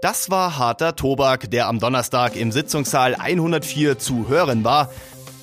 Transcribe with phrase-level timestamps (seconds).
[0.00, 4.92] Das war harter Tobak, der am Donnerstag im Sitzungssaal 104 zu hören war.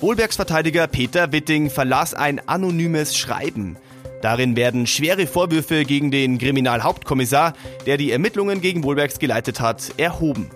[0.00, 3.76] Wohlbergs Verteidiger Peter Witting verlas ein anonymes Schreiben.
[4.22, 7.52] Darin werden schwere Vorwürfe gegen den Kriminalhauptkommissar,
[7.84, 10.50] der die Ermittlungen gegen Wohlbergs geleitet hat, erhoben.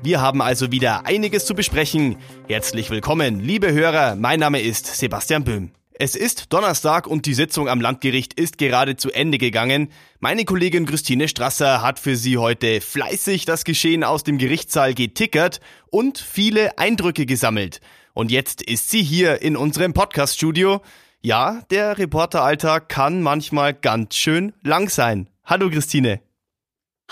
[0.00, 2.18] Wir haben also wieder einiges zu besprechen.
[2.46, 5.72] Herzlich willkommen, liebe Hörer, mein Name ist Sebastian Böhm.
[6.02, 9.92] Es ist Donnerstag und die Sitzung am Landgericht ist gerade zu Ende gegangen.
[10.18, 15.60] Meine Kollegin Christine Strasser hat für Sie heute fleißig das Geschehen aus dem Gerichtssaal getickert
[15.90, 17.82] und viele Eindrücke gesammelt.
[18.14, 20.80] Und jetzt ist sie hier in unserem Podcaststudio.
[21.20, 25.28] Ja, der Reporteralltag kann manchmal ganz schön lang sein.
[25.44, 26.22] Hallo Christine.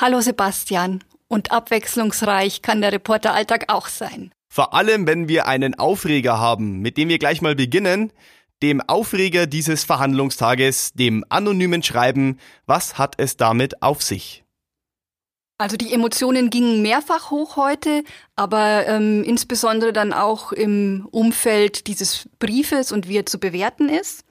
[0.01, 1.05] Hallo Sebastian.
[1.29, 4.33] Und abwechslungsreich kann der Reporteralltag auch sein.
[4.51, 8.13] Vor allem, wenn wir einen Aufreger haben, mit dem wir gleich mal beginnen
[8.63, 14.45] dem Aufreger dieses Verhandlungstages, dem anonymen Schreiben, was hat es damit auf sich?
[15.61, 18.05] Also die Emotionen gingen mehrfach hoch heute,
[18.37, 24.25] aber ähm, insbesondere dann auch im Umfeld dieses Briefes und wie er zu bewerten ist.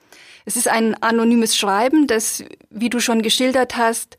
[0.46, 4.16] Es ist ein anonymes Schreiben, das, wie du schon geschildert hast,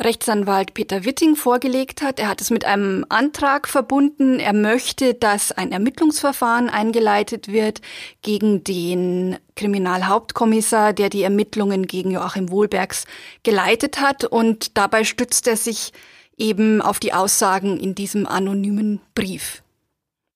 [0.00, 2.18] Rechtsanwalt Peter Witting vorgelegt hat.
[2.18, 4.40] Er hat es mit einem Antrag verbunden.
[4.40, 7.82] Er möchte, dass ein Ermittlungsverfahren eingeleitet wird
[8.22, 13.04] gegen den Kriminalhauptkommissar, der die Ermittlungen gegen Joachim Wohlbergs
[13.42, 14.24] geleitet hat.
[14.24, 15.92] Und dabei stützt er sich
[16.38, 19.62] eben auf die Aussagen in diesem anonymen Brief.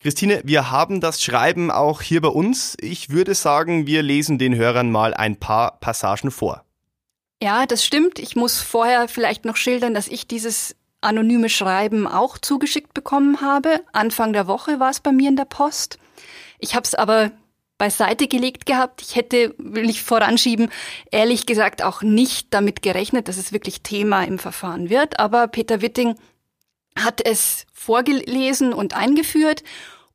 [0.01, 2.77] Christine, wir haben das Schreiben auch hier bei uns.
[2.79, 6.64] Ich würde sagen, wir lesen den Hörern mal ein paar Passagen vor.
[7.43, 8.19] Ja, das stimmt.
[8.19, 13.83] Ich muss vorher vielleicht noch schildern, dass ich dieses anonyme Schreiben auch zugeschickt bekommen habe.
[13.93, 15.99] Anfang der Woche war es bei mir in der Post.
[16.59, 17.31] Ich habe es aber
[17.77, 19.03] beiseite gelegt gehabt.
[19.03, 20.71] Ich hätte, will ich voranschieben,
[21.11, 25.19] ehrlich gesagt auch nicht damit gerechnet, dass es wirklich Thema im Verfahren wird.
[25.21, 26.15] Aber Peter Witting
[26.97, 29.63] hat es vorgelesen und eingeführt.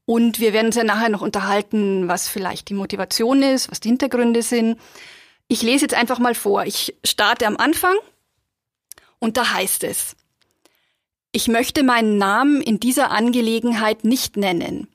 [0.06, 3.90] Und wir werden uns ja nachher noch unterhalten, was vielleicht die Motivation ist, was die
[3.90, 4.80] Hintergründe sind.
[5.52, 6.64] Ich lese jetzt einfach mal vor.
[6.66, 7.96] Ich starte am Anfang
[9.18, 10.16] und da heißt es,
[11.32, 14.88] ich möchte meinen Namen in dieser Angelegenheit nicht nennen,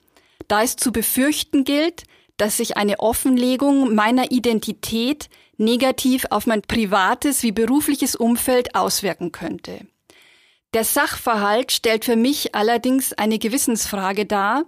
[0.47, 2.05] da es zu befürchten gilt,
[2.37, 9.81] dass sich eine Offenlegung meiner Identität negativ auf mein privates wie berufliches Umfeld auswirken könnte.
[10.73, 14.65] Der Sachverhalt stellt für mich allerdings eine Gewissensfrage dar,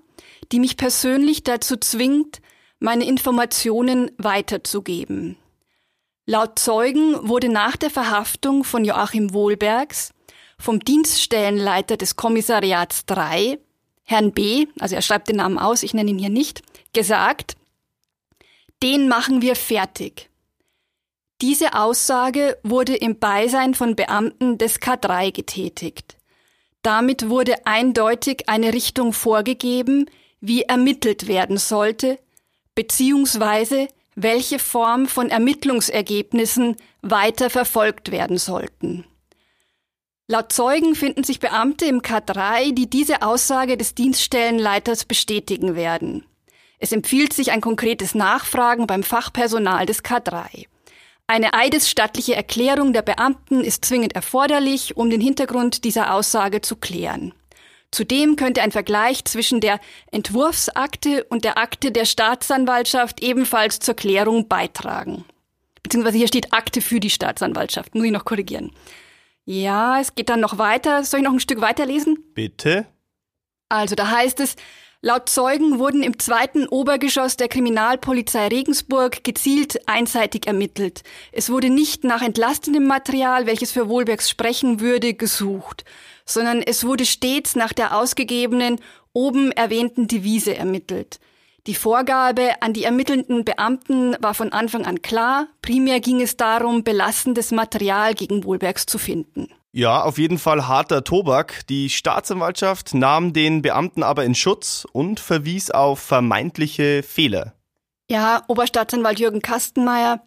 [0.50, 2.40] die mich persönlich dazu zwingt,
[2.78, 5.36] meine Informationen weiterzugeben.
[6.28, 10.10] Laut Zeugen wurde nach der Verhaftung von Joachim Wohlbergs
[10.58, 13.60] vom Dienststellenleiter des Kommissariats 3,
[14.02, 17.56] Herrn B., also er schreibt den Namen aus, ich nenne ihn hier nicht, gesagt,
[18.82, 20.28] den machen wir fertig.
[21.42, 26.16] Diese Aussage wurde im Beisein von Beamten des K3 getätigt.
[26.82, 30.10] Damit wurde eindeutig eine Richtung vorgegeben,
[30.40, 32.18] wie ermittelt werden sollte,
[32.74, 39.04] beziehungsweise welche Form von Ermittlungsergebnissen weiter verfolgt werden sollten.
[40.26, 46.24] Laut Zeugen finden sich Beamte im K3, die diese Aussage des Dienststellenleiters bestätigen werden.
[46.78, 50.66] Es empfiehlt sich ein konkretes Nachfragen beim Fachpersonal des K3.
[51.28, 57.32] Eine eidesstattliche Erklärung der Beamten ist zwingend erforderlich, um den Hintergrund dieser Aussage zu klären.
[57.90, 59.80] Zudem könnte ein Vergleich zwischen der
[60.10, 65.24] Entwurfsakte und der Akte der Staatsanwaltschaft ebenfalls zur Klärung beitragen.
[65.82, 67.94] Beziehungsweise hier steht Akte für die Staatsanwaltschaft.
[67.94, 68.72] Muss ich noch korrigieren.
[69.44, 71.04] Ja, es geht dann noch weiter.
[71.04, 72.18] Soll ich noch ein Stück weiterlesen?
[72.34, 72.86] Bitte.
[73.68, 74.56] Also da heißt es,
[75.00, 81.04] laut Zeugen wurden im zweiten Obergeschoss der Kriminalpolizei Regensburg gezielt einseitig ermittelt.
[81.30, 85.84] Es wurde nicht nach entlastendem Material, welches für Wohlbergs sprechen würde, gesucht
[86.26, 88.80] sondern es wurde stets nach der ausgegebenen,
[89.12, 91.18] oben erwähnten Devise ermittelt.
[91.66, 95.48] Die Vorgabe an die ermittelnden Beamten war von Anfang an klar.
[95.62, 99.48] Primär ging es darum, belastendes Material gegen Wohlbergs zu finden.
[99.72, 101.66] Ja, auf jeden Fall harter Tobak.
[101.66, 107.54] Die Staatsanwaltschaft nahm den Beamten aber in Schutz und verwies auf vermeintliche Fehler.
[108.08, 110.22] Ja, Oberstaatsanwalt Jürgen Kastenmeier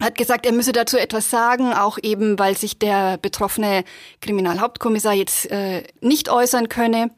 [0.00, 3.84] hat gesagt, er müsse dazu etwas sagen, auch eben, weil sich der betroffene
[4.20, 7.10] Kriminalhauptkommissar jetzt äh, nicht äußern könne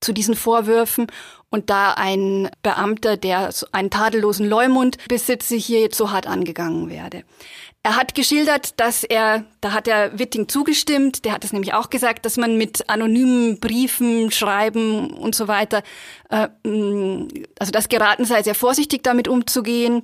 [0.00, 1.06] zu diesen Vorwürfen.
[1.50, 7.24] Und da ein Beamter, der einen tadellosen Leumund besitze, hier jetzt so hart angegangen werde.
[7.82, 11.90] Er hat geschildert, dass er, da hat er Witting zugestimmt, der hat es nämlich auch
[11.90, 15.82] gesagt, dass man mit anonymen Briefen, Schreiben und so weiter,
[16.28, 16.48] äh,
[17.58, 20.02] also das geraten sei, sehr vorsichtig damit umzugehen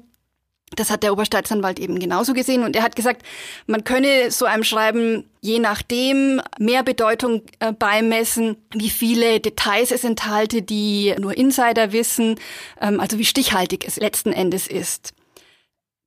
[0.74, 3.22] Das hat der Oberstaatsanwalt eben genauso gesehen und er hat gesagt,
[3.66, 10.02] man könne so einem Schreiben je nachdem mehr Bedeutung äh, beimessen, wie viele Details es
[10.02, 12.40] enthalte, die nur Insider wissen,
[12.80, 15.14] ähm, also wie stichhaltig es letzten Endes ist.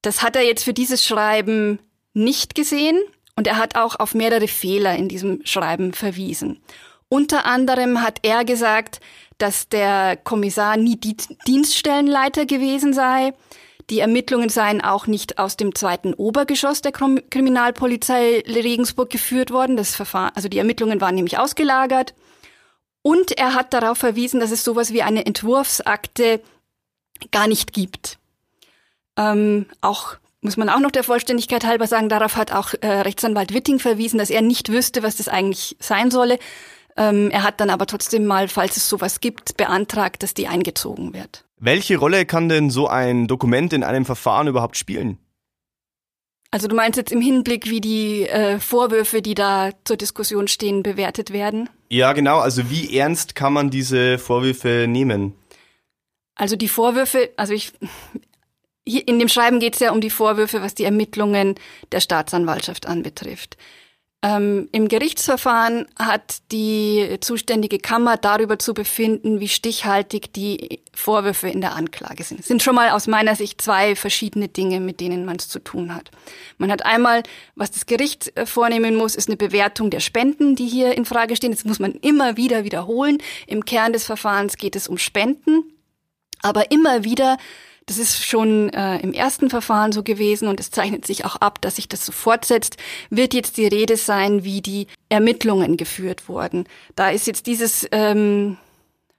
[0.02, 1.80] Das hat er jetzt für dieses Schreiben
[2.14, 3.00] nicht gesehen
[3.38, 6.62] und er hat auch auf mehrere Fehler in diesem Schreiben verwiesen.
[7.08, 9.00] Unter anderem hat er gesagt,
[9.38, 11.00] dass der Kommissar nie
[11.48, 13.34] Dienststellenleiter gewesen sei,
[13.90, 19.78] die Ermittlungen seien auch nicht aus dem zweiten Obergeschoss der Kriminalpolizei Regensburg geführt worden.
[19.78, 22.14] Das Verfahren, also die Ermittlungen waren nämlich ausgelagert.
[23.02, 26.42] Und er hat darauf verwiesen, dass es sowas wie eine Entwurfsakte
[27.32, 28.20] gar nicht gibt.
[29.18, 33.54] Ähm, auch muss man auch noch der Vollständigkeit halber sagen, darauf hat auch äh, Rechtsanwalt
[33.54, 36.40] Witting verwiesen, dass er nicht wüsste, was das eigentlich sein solle.
[36.96, 41.14] Ähm, er hat dann aber trotzdem mal, falls es sowas gibt, beantragt, dass die eingezogen
[41.14, 41.44] wird.
[41.60, 45.18] Welche Rolle kann denn so ein Dokument in einem Verfahren überhaupt spielen?
[46.52, 50.82] Also du meinst jetzt im Hinblick, wie die äh, Vorwürfe, die da zur Diskussion stehen,
[50.82, 51.70] bewertet werden?
[51.90, 52.40] Ja, genau.
[52.40, 55.34] Also wie ernst kann man diese Vorwürfe nehmen?
[56.36, 57.74] Also die Vorwürfe, also ich,
[58.86, 61.56] in dem Schreiben geht es ja um die Vorwürfe, was die Ermittlungen
[61.92, 63.58] der Staatsanwaltschaft anbetrifft.
[64.22, 71.62] Ähm, Im Gerichtsverfahren hat die zuständige Kammer darüber zu befinden, wie stichhaltig die Vorwürfe in
[71.62, 72.42] der Anklage sind.
[72.42, 75.60] Es sind schon mal aus meiner Sicht zwei verschiedene Dinge, mit denen man es zu
[75.60, 76.12] tun hat.
[76.58, 77.24] Man hat einmal,
[77.56, 81.38] was das Gericht äh, vornehmen muss, ist eine Bewertung der Spenden, die hier in Frage
[81.38, 81.52] stehen.
[81.52, 83.20] Das muss man immer wieder wiederholen.
[83.48, 85.64] Im Kern des Verfahrens geht es um Spenden,
[86.42, 87.38] aber immer wieder
[87.90, 91.60] das ist schon äh, im ersten Verfahren so gewesen und es zeichnet sich auch ab,
[91.60, 92.78] dass sich das so fortsetzt.
[93.10, 96.66] Wird jetzt die Rede sein, wie die Ermittlungen geführt wurden.
[96.96, 98.58] Da ist jetzt dieses ähm,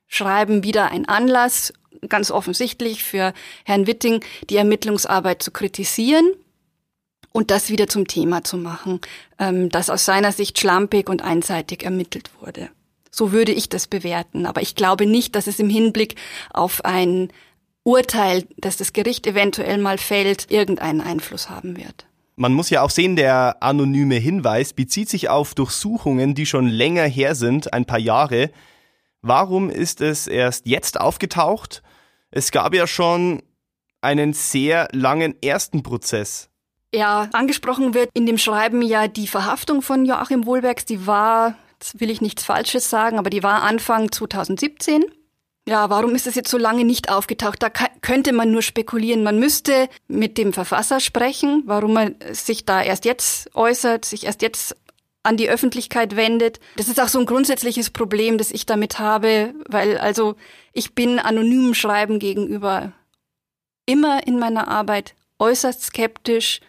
[0.07, 1.73] Schreiben wieder ein Anlass,
[2.09, 3.35] ganz offensichtlich für
[3.65, 6.31] Herrn Witting, die Ermittlungsarbeit zu kritisieren
[7.33, 9.01] und das wieder zum Thema zu machen,
[9.41, 12.71] ähm, dass aus seiner Sicht schlampig und einseitig ermittelt wurde.
[13.11, 14.47] So würde ich das bewerten.
[14.47, 16.15] Aber ich glaube nicht, dass es im Hinblick
[16.53, 17.33] auf ein
[17.85, 22.07] Urteil, dass das Gericht eventuell mal fällt, irgendeinen Einfluss haben wird.
[22.37, 27.05] Man muss ja auch sehen, der anonyme Hinweis bezieht sich auf Durchsuchungen, die schon länger
[27.05, 28.51] her sind, ein paar Jahre.
[29.23, 31.83] Warum ist es erst jetzt aufgetaucht?
[32.31, 33.43] Es gab ja schon
[34.01, 36.49] einen sehr langen ersten Prozess.
[36.95, 42.01] Ja, angesprochen wird in dem Schreiben ja die Verhaftung von Joachim Wohlbergs, die war, jetzt
[42.01, 45.05] will ich nichts Falsches sagen, aber die war Anfang 2017.
[45.69, 47.63] Ja, warum ist es jetzt so lange nicht aufgetaucht?
[47.63, 49.23] Da könnte man nur spekulieren.
[49.23, 54.43] Man müsste mit dem Verfasser sprechen, warum er sich da erst jetzt äußert, sich erst
[54.43, 54.77] jetzt
[55.23, 56.61] an die Öffentlichkeit wendet.
[56.77, 60.37] Das ist auch so ein grundsätzliches Problem, das ich damit habe, weil also
[60.73, 62.93] ich bin anonymem Schreiben gegenüber
[63.87, 66.61] immer in meiner Arbeit äußerst skeptisch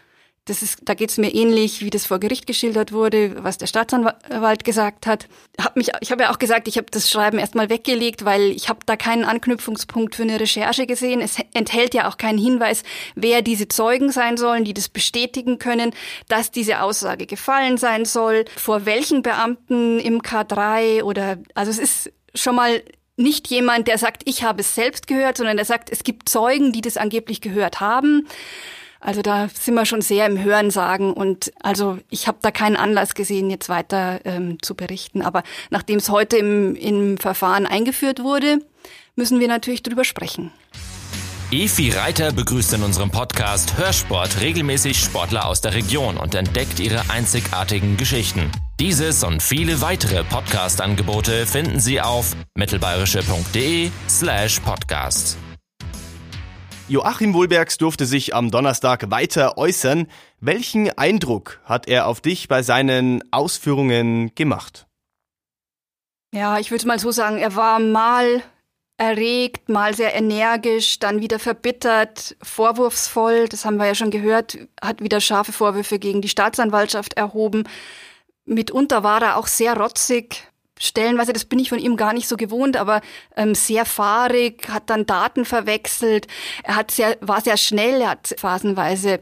[0.45, 3.67] das ist, da geht es mir ähnlich, wie das vor Gericht geschildert wurde, was der
[3.67, 5.27] Staatsanwalt gesagt hat.
[5.59, 8.67] Hab mich, ich habe ja auch gesagt, ich habe das Schreiben erstmal weggelegt, weil ich
[8.67, 11.21] habe da keinen Anknüpfungspunkt für eine Recherche gesehen.
[11.21, 12.81] Es enthält ja auch keinen Hinweis,
[13.13, 15.91] wer diese Zeugen sein sollen, die das bestätigen können,
[16.27, 22.11] dass diese Aussage gefallen sein soll, vor welchen Beamten im K3 oder also es ist
[22.33, 22.81] schon mal
[23.15, 26.71] nicht jemand, der sagt, ich habe es selbst gehört, sondern der sagt, es gibt Zeugen,
[26.71, 28.27] die das angeblich gehört haben.
[29.01, 33.15] Also da sind wir schon sehr im Hörensagen und also ich habe da keinen Anlass
[33.15, 35.23] gesehen, jetzt weiter ähm, zu berichten.
[35.23, 38.59] Aber nachdem es heute im, im Verfahren eingeführt wurde,
[39.15, 40.51] müssen wir natürlich drüber sprechen.
[41.51, 47.09] Efi Reiter begrüßt in unserem Podcast Hörsport regelmäßig Sportler aus der Region und entdeckt ihre
[47.09, 48.49] einzigartigen Geschichten.
[48.79, 55.37] Dieses und viele weitere Podcast-Angebote finden Sie auf mittelbayerische.de slash podcast.
[56.91, 60.07] Joachim Wohlbergs durfte sich am Donnerstag weiter äußern.
[60.41, 64.87] Welchen Eindruck hat er auf dich bei seinen Ausführungen gemacht?
[66.33, 68.43] Ja, ich würde mal so sagen, er war mal
[68.97, 75.01] erregt, mal sehr energisch, dann wieder verbittert, vorwurfsvoll, das haben wir ja schon gehört, hat
[75.01, 77.69] wieder scharfe Vorwürfe gegen die Staatsanwaltschaft erhoben.
[78.43, 80.50] Mitunter war er auch sehr rotzig,
[80.81, 83.01] stellenweise, das bin ich von ihm gar nicht so gewohnt, aber
[83.35, 86.27] ähm, sehr fahrig, hat dann Daten verwechselt.
[86.63, 89.19] Er hat sehr, war sehr schnell, er hat phasenweise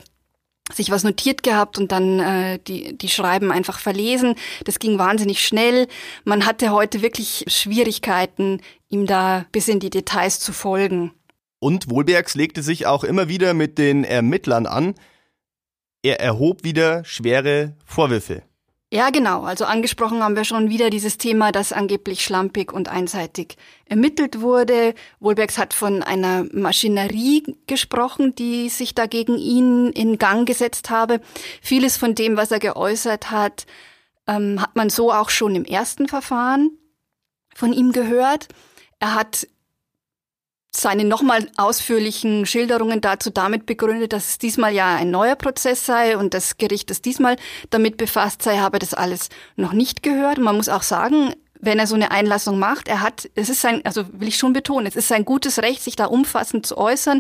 [0.73, 4.35] sich was notiert gehabt und dann äh, die, die Schreiben einfach verlesen.
[4.65, 5.87] Das ging wahnsinnig schnell.
[6.25, 11.11] Man hatte heute wirklich Schwierigkeiten, ihm da bis in die Details zu folgen.
[11.59, 14.95] Und Wohlbergs legte sich auch immer wieder mit den Ermittlern an.
[16.03, 18.43] Er erhob wieder schwere Vorwürfe.
[18.91, 19.43] Ja, genau.
[19.43, 23.55] Also angesprochen haben wir schon wieder dieses Thema, dass angeblich schlampig und einseitig
[23.85, 24.95] ermittelt wurde.
[25.19, 31.21] Wohlbergs hat von einer Maschinerie gesprochen, die sich dagegen ihn in Gang gesetzt habe.
[31.61, 33.67] Vieles von dem, was er geäußert hat,
[34.25, 36.71] ähm, hat man so auch schon im ersten Verfahren
[37.53, 38.47] von ihm gehört.
[38.99, 39.47] Er hat
[40.71, 46.17] seine nochmal ausführlichen Schilderungen dazu damit begründet, dass es diesmal ja ein neuer Prozess sei
[46.17, 47.37] und das Gericht, das diesmal
[47.69, 50.37] damit befasst sei, habe das alles noch nicht gehört.
[50.37, 53.81] man muss auch sagen, wenn er so eine Einlassung macht, er hat, es ist sein,
[53.83, 57.19] also will ich schon betonen, es ist sein gutes Recht, sich da umfassend zu äußern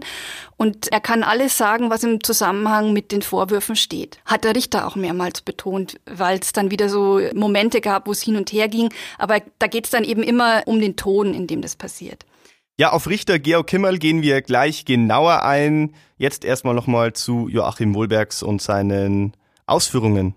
[0.55, 4.19] und er kann alles sagen, was im Zusammenhang mit den Vorwürfen steht.
[4.25, 8.21] Hat der Richter auch mehrmals betont, weil es dann wieder so Momente gab, wo es
[8.21, 11.47] hin und her ging, aber da geht es dann eben immer um den Ton, in
[11.47, 12.25] dem das passiert.
[12.79, 15.93] Ja, auf Richter Georg Kimmel gehen wir gleich genauer ein.
[16.17, 19.33] Jetzt erstmal nochmal zu Joachim Wohlbergs und seinen
[19.65, 20.33] Ausführungen.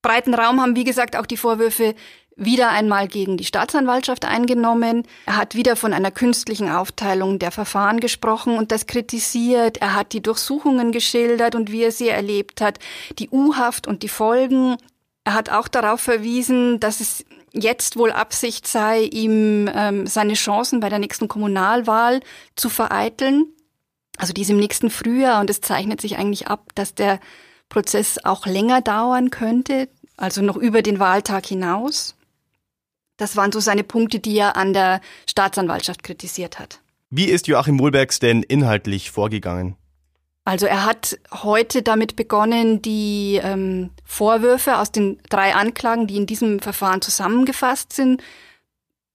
[0.00, 1.94] Breiten Raum haben, wie gesagt, auch die Vorwürfe
[2.36, 5.02] wieder einmal gegen die Staatsanwaltschaft eingenommen.
[5.26, 9.76] Er hat wieder von einer künstlichen Aufteilung der Verfahren gesprochen und das kritisiert.
[9.76, 12.78] Er hat die Durchsuchungen geschildert und wie er sie erlebt hat,
[13.18, 14.78] die U-Haft und die Folgen.
[15.24, 17.26] Er hat auch darauf verwiesen, dass es
[17.60, 22.20] jetzt wohl Absicht sei, ihm ähm, seine Chancen bei der nächsten Kommunalwahl
[22.56, 23.46] zu vereiteln.
[24.16, 27.20] Also die ist im nächsten Frühjahr und es zeichnet sich eigentlich ab, dass der
[27.68, 32.16] Prozess auch länger dauern könnte, also noch über den Wahltag hinaus.
[33.16, 36.80] Das waren so seine Punkte, die er an der Staatsanwaltschaft kritisiert hat.
[37.10, 39.76] Wie ist Joachim Wohlbergs denn inhaltlich vorgegangen?
[40.48, 46.24] Also er hat heute damit begonnen, die ähm, Vorwürfe aus den drei Anklagen, die in
[46.24, 48.22] diesem Verfahren zusammengefasst sind,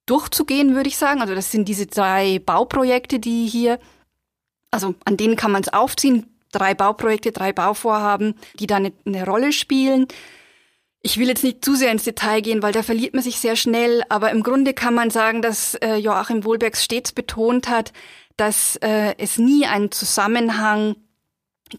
[0.06, 1.22] durchzugehen, würde ich sagen.
[1.22, 3.80] Also das sind diese drei Bauprojekte, die hier,
[4.70, 6.28] also an denen kann man es aufziehen.
[6.52, 10.06] Drei Bauprojekte, drei Bauvorhaben, die da eine, eine Rolle spielen.
[11.02, 13.56] Ich will jetzt nicht zu sehr ins Detail gehen, weil da verliert man sich sehr
[13.56, 17.92] schnell, aber im Grunde kann man sagen, dass äh, Joachim Wohlbergs stets betont hat,
[18.38, 20.96] dass äh, es nie einen Zusammenhang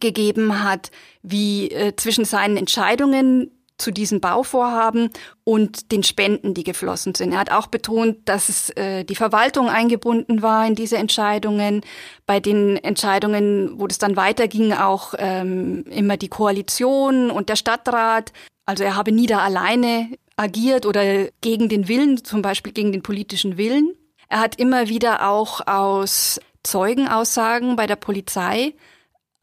[0.00, 0.90] gegeben hat,
[1.22, 5.10] wie äh, zwischen seinen Entscheidungen zu diesen Bauvorhaben
[5.42, 7.32] und den Spenden, die geflossen sind.
[7.32, 11.80] Er hat auch betont, dass es äh, die Verwaltung eingebunden war in diese Entscheidungen.
[12.24, 18.32] Bei den Entscheidungen, wo das dann weiterging, auch ähm, immer die Koalition und der Stadtrat.
[18.64, 23.02] Also er habe nie da alleine agiert oder gegen den Willen, zum Beispiel gegen den
[23.02, 23.94] politischen Willen.
[24.28, 28.74] Er hat immer wieder auch aus Zeugenaussagen bei der Polizei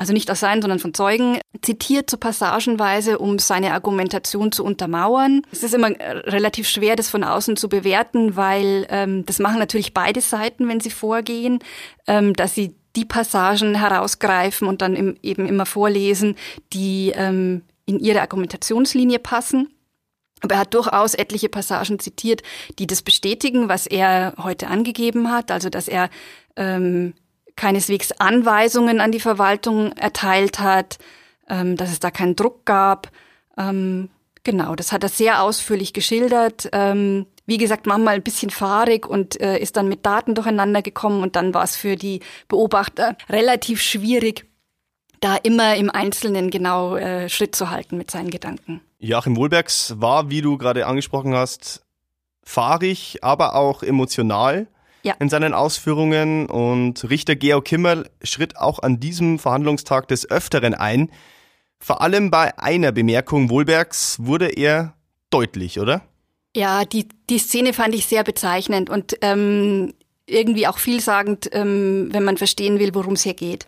[0.01, 5.43] also nicht aus seinen, sondern von Zeugen, zitiert so passagenweise, um seine Argumentation zu untermauern.
[5.51, 9.59] Es ist immer äh, relativ schwer, das von außen zu bewerten, weil ähm, das machen
[9.59, 11.59] natürlich beide Seiten, wenn sie vorgehen,
[12.07, 16.35] ähm, dass sie die Passagen herausgreifen und dann im, eben immer vorlesen,
[16.73, 19.69] die ähm, in ihre Argumentationslinie passen.
[20.41, 22.41] Aber er hat durchaus etliche Passagen zitiert,
[22.79, 26.09] die das bestätigen, was er heute angegeben hat, also dass er
[26.55, 27.13] ähm,
[27.55, 30.97] keineswegs Anweisungen an die Verwaltung erteilt hat,
[31.49, 33.11] ähm, dass es da keinen Druck gab.
[33.57, 34.09] Ähm,
[34.43, 36.69] genau, das hat er sehr ausführlich geschildert.
[36.71, 41.21] Ähm, wie gesagt, manchmal ein bisschen fahrig und äh, ist dann mit Daten durcheinander gekommen
[41.21, 44.45] und dann war es für die Beobachter relativ schwierig,
[45.19, 48.81] da immer im Einzelnen genau äh, Schritt zu halten mit seinen Gedanken.
[48.99, 51.83] Joachim Wohlbergs war, wie du gerade angesprochen hast,
[52.43, 54.67] fahrig, aber auch emotional
[55.03, 55.15] ja.
[55.19, 61.09] in seinen Ausführungen und Richter Georg Kimmerl schritt auch an diesem Verhandlungstag des Öfteren ein.
[61.79, 64.93] Vor allem bei einer Bemerkung Wohlbergs wurde er
[65.29, 66.03] deutlich, oder?
[66.55, 69.93] Ja, die, die Szene fand ich sehr bezeichnend und ähm,
[70.25, 73.67] irgendwie auch vielsagend, ähm, wenn man verstehen will, worum es hier geht.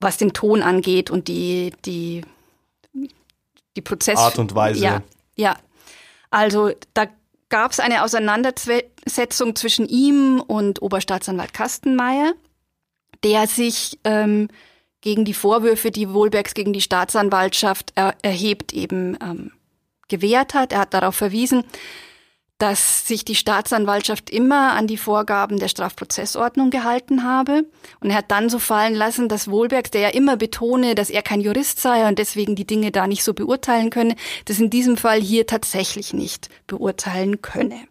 [0.00, 2.22] Was den Ton angeht und die, die,
[3.76, 4.18] die Prozess...
[4.18, 4.82] Art und Weise.
[4.82, 5.02] Ja,
[5.36, 5.56] ja.
[6.30, 7.06] Also da
[7.50, 12.32] gab es eine Auseinandersetzung zwischen ihm und Oberstaatsanwalt Kastenmeier,
[13.22, 14.48] der sich ähm,
[15.02, 19.52] gegen die Vorwürfe, die Wohlbergs gegen die Staatsanwaltschaft er erhebt, eben ähm,
[20.08, 20.72] gewehrt hat.
[20.72, 21.64] Er hat darauf verwiesen,
[22.60, 27.64] dass sich die Staatsanwaltschaft immer an die Vorgaben der Strafprozessordnung gehalten habe.
[28.00, 31.22] Und er hat dann so fallen lassen, dass Wohlbergs, der ja immer betone, dass er
[31.22, 34.14] kein Jurist sei und deswegen die Dinge da nicht so beurteilen könne,
[34.44, 37.88] das in diesem Fall hier tatsächlich nicht beurteilen könne.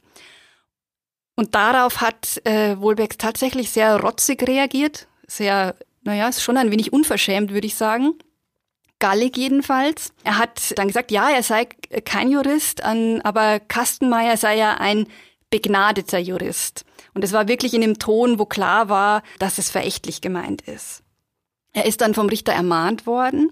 [1.36, 6.94] Und darauf hat äh, Wohlbergs tatsächlich sehr rotzig reagiert, sehr, naja, ist schon ein wenig
[6.94, 8.14] unverschämt, würde ich sagen.
[9.00, 10.12] Gallig jedenfalls.
[10.24, 11.66] Er hat dann gesagt, ja, er sei
[12.06, 15.08] kein Jurist, aber Kastenmeier sei ja ein
[15.50, 16.86] begnadeter Jurist.
[17.14, 21.04] Und es war wirklich in dem Ton, wo klar war, dass es verächtlich gemeint ist.
[21.74, 23.52] Er ist dann vom Richter ermahnt worden,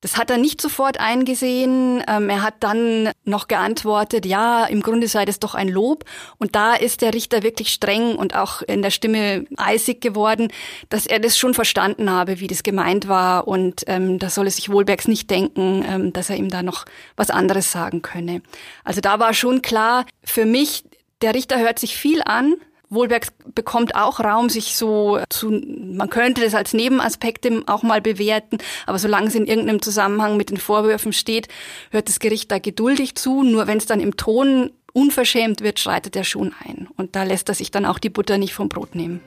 [0.00, 2.02] Das hat er nicht sofort eingesehen.
[2.08, 6.04] Ähm, er hat dann noch geantwortet, ja, im Grunde sei das doch ein Lob.
[6.38, 10.48] Und da ist der Richter wirklich streng und auch in der Stimme eisig geworden,
[10.88, 13.46] dass er das schon verstanden habe, wie das gemeint war.
[13.46, 17.30] Und ähm, da solle sich Wohlbergs nicht denken, ähm, dass er ihm da noch was
[17.30, 18.42] anderes sagen könne.
[18.84, 20.84] Also da war schon klar für mich,
[21.20, 22.54] der Richter hört sich viel an,
[22.90, 28.56] Wohlberg bekommt auch Raum, sich so zu, man könnte das als Nebenaspekt auch mal bewerten,
[28.86, 31.46] aber solange es in irgendeinem Zusammenhang mit den Vorwürfen steht,
[31.90, 33.44] hört das Gericht da geduldig zu.
[33.44, 36.88] Nur wenn es dann im Ton unverschämt wird, schreitet er schon ein.
[36.96, 39.20] Und da lässt er sich dann auch die Butter nicht vom Brot nehmen.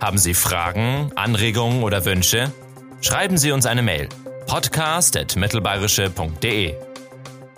[0.00, 2.52] Haben Sie Fragen, Anregungen oder Wünsche?
[3.00, 4.08] Schreiben Sie uns eine Mail.
[4.46, 6.93] podcast.mittelbayerische.de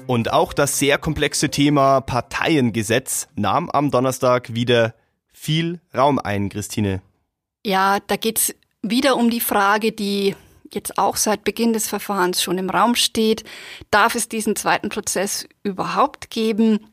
[0.06, 4.94] und auch das sehr komplexe Thema Parteiengesetz nahm am Donnerstag wieder
[5.32, 7.02] viel Raum ein, Christine.
[7.64, 10.34] Ja, da geht's wieder um die Frage, die
[10.72, 13.44] jetzt auch seit Beginn des Verfahrens schon im Raum steht.
[13.90, 16.86] Darf es diesen zweiten Prozess überhaupt geben?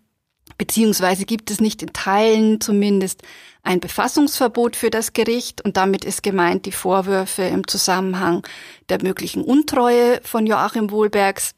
[0.57, 3.23] Beziehungsweise gibt es nicht in Teilen zumindest
[3.63, 8.45] ein Befassungsverbot für das Gericht und damit ist gemeint die Vorwürfe im Zusammenhang
[8.89, 11.55] der möglichen Untreue von Joachim Wohlbergs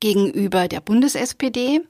[0.00, 1.80] gegenüber der Bundes-SPD.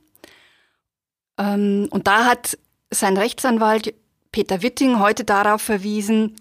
[1.39, 2.59] Ähm, und da hat
[2.91, 3.95] sein Rechtsanwalt
[4.33, 6.37] Peter Witting heute darauf verwiesen,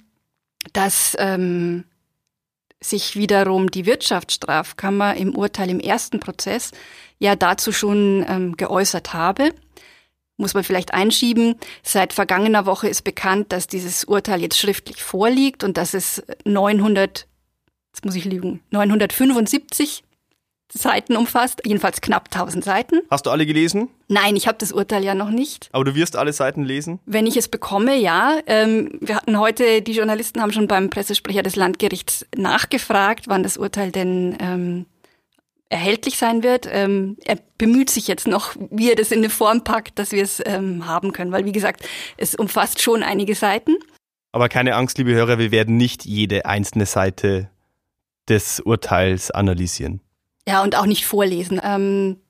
[0.74, 1.86] dass ähm,
[2.79, 6.71] sich wiederum die Wirtschaftsstrafkammer im Urteil im ersten Prozess
[7.19, 9.53] ja dazu schon ähm, geäußert habe.
[10.38, 11.55] Muss man vielleicht einschieben.
[11.81, 17.27] Seit vergangener Woche ist bekannt, dass dieses Urteil jetzt schriftlich vorliegt und dass es 900,
[17.91, 20.03] jetzt muss ich lügen, 975
[20.71, 23.01] Seiten umfasst, jedenfalls knapp 1000 Seiten.
[23.09, 23.89] Hast du alle gelesen?
[24.07, 25.69] Nein, ich habe das Urteil ja noch nicht.
[25.71, 27.00] Aber du wirst alle Seiten lesen?
[27.05, 28.38] Wenn ich es bekomme, ja.
[28.47, 33.57] Ähm, wir hatten heute, die Journalisten haben schon beim Pressesprecher des Landgerichts nachgefragt, wann das
[33.57, 34.86] Urteil denn ähm,
[35.69, 36.67] erhältlich sein wird.
[36.69, 40.24] Ähm, er bemüht sich jetzt noch, wie er das in eine Form packt, dass wir
[40.24, 43.75] es ähm, haben können, weil wie gesagt, es umfasst schon einige Seiten.
[44.31, 47.50] Aber keine Angst, liebe Hörer, wir werden nicht jede einzelne Seite
[48.29, 50.01] des Urteils analysieren.
[50.48, 51.60] Ja, und auch nicht vorlesen.
[51.62, 52.22] Ähm,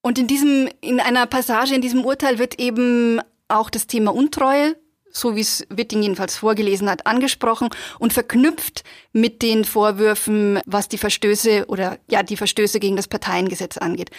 [0.00, 4.76] und in diesem, in einer Passage in diesem Urteil wird eben auch das Thema Untreue,
[5.10, 10.98] so wie es Witting jedenfalls vorgelesen hat, angesprochen und verknüpft mit den Vorwürfen, was die
[10.98, 14.10] Verstöße oder ja, die Verstöße gegen das Parteiengesetz angeht.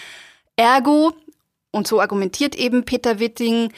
[0.57, 1.13] Ergo,
[1.71, 3.71] und so argumentiert eben Peter Witting,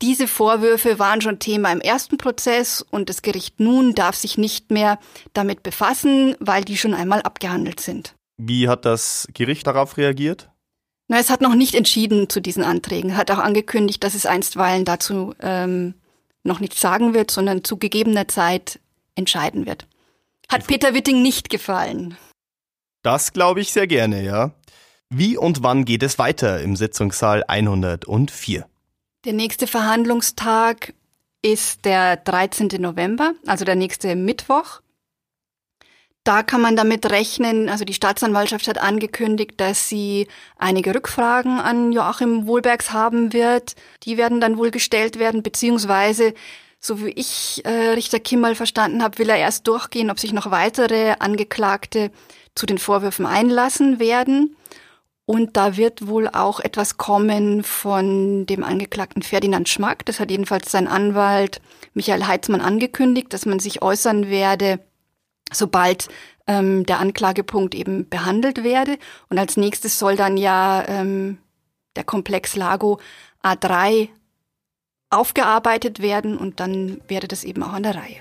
[0.00, 4.70] diese Vorwürfe waren schon Thema im ersten Prozess und das Gericht nun darf sich nicht
[4.70, 4.98] mehr
[5.34, 8.15] damit befassen, weil die schon einmal abgehandelt sind.
[8.36, 10.50] Wie hat das Gericht darauf reagiert?
[11.08, 14.84] Na, es hat noch nicht entschieden zu diesen Anträgen, hat auch angekündigt, dass es einstweilen
[14.84, 15.94] dazu ähm,
[16.42, 18.80] noch nichts sagen wird, sondern zu gegebener Zeit
[19.14, 19.86] entscheiden wird.
[20.48, 22.16] Hat Peter Witting nicht gefallen.
[23.02, 24.52] Das glaube ich sehr gerne, ja.
[25.08, 28.66] Wie und wann geht es weiter im Sitzungssaal 104?
[29.24, 30.94] Der nächste Verhandlungstag
[31.42, 32.68] ist der 13.
[32.78, 34.80] November, also der nächste Mittwoch.
[36.26, 40.26] Da kann man damit rechnen, also die Staatsanwaltschaft hat angekündigt, dass sie
[40.58, 43.76] einige Rückfragen an Joachim Wohlbergs haben wird.
[44.02, 46.34] Die werden dann wohl gestellt werden, beziehungsweise,
[46.80, 50.50] so wie ich äh, Richter Kimmel verstanden habe, will er erst durchgehen, ob sich noch
[50.50, 52.10] weitere Angeklagte
[52.56, 54.56] zu den Vorwürfen einlassen werden.
[55.26, 60.04] Und da wird wohl auch etwas kommen von dem Angeklagten Ferdinand Schmack.
[60.06, 61.60] Das hat jedenfalls sein Anwalt
[61.94, 64.80] Michael Heitzmann angekündigt, dass man sich äußern werde
[65.52, 66.08] sobald
[66.46, 68.98] ähm, der Anklagepunkt eben behandelt werde.
[69.28, 71.38] Und als nächstes soll dann ja ähm,
[71.96, 73.00] der Komplex Lago
[73.42, 74.08] A3
[75.10, 78.16] aufgearbeitet werden und dann wäre das eben auch an der Reihe.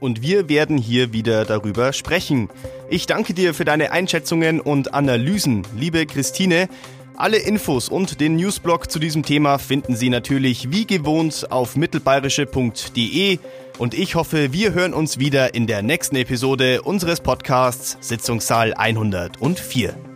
[0.00, 2.48] Und wir werden hier wieder darüber sprechen.
[2.88, 6.68] Ich danke dir für deine Einschätzungen und Analysen, liebe Christine.
[7.16, 13.38] Alle Infos und den Newsblog zu diesem Thema finden Sie natürlich wie gewohnt auf mittelbayerische.de.
[13.80, 20.09] Und ich hoffe, wir hören uns wieder in der nächsten Episode unseres Podcasts Sitzungssaal 104.